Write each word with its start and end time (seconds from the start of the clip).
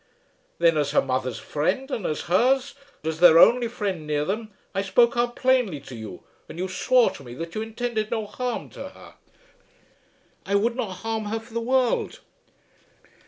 Then 0.57 0.77
as 0.77 0.89
her 0.93 1.01
mother's 1.03 1.37
friend, 1.37 1.91
and 1.91 2.07
as 2.07 2.21
hers, 2.21 2.73
as 3.03 3.19
their 3.19 3.37
only 3.37 3.67
friend 3.67 4.07
near 4.07 4.25
them, 4.25 4.51
I 4.73 4.81
spoke 4.81 5.15
out 5.15 5.35
plainly 5.35 5.79
to 5.81 5.93
you, 5.95 6.23
and 6.49 6.57
you 6.57 6.67
swore 6.67 7.11
to 7.11 7.23
me 7.23 7.35
that 7.35 7.53
you 7.53 7.61
intended 7.61 8.09
no 8.09 8.25
harm 8.25 8.71
to 8.71 8.89
her." 8.89 9.13
"I 10.43 10.55
would 10.55 10.75
not 10.75 10.91
harm 11.05 11.25
her 11.25 11.39
for 11.39 11.53
the 11.53 11.61
world." 11.61 12.19